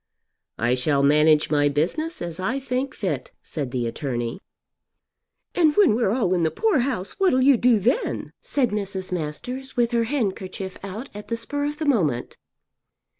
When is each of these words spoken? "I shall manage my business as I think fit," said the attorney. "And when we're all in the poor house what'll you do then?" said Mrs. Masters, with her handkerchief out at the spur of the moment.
"I 0.57 0.73
shall 0.73 1.03
manage 1.03 1.51
my 1.51 1.69
business 1.69 2.23
as 2.23 2.39
I 2.39 2.57
think 2.57 2.95
fit," 2.95 3.33
said 3.43 3.69
the 3.69 3.85
attorney. 3.85 4.41
"And 5.53 5.75
when 5.77 5.93
we're 5.93 6.09
all 6.09 6.33
in 6.33 6.41
the 6.41 6.49
poor 6.49 6.79
house 6.79 7.19
what'll 7.19 7.43
you 7.43 7.55
do 7.55 7.77
then?" 7.77 8.33
said 8.41 8.71
Mrs. 8.71 9.11
Masters, 9.11 9.77
with 9.77 9.91
her 9.91 10.05
handkerchief 10.05 10.79
out 10.83 11.09
at 11.13 11.27
the 11.27 11.37
spur 11.37 11.65
of 11.65 11.77
the 11.77 11.85
moment. 11.85 12.35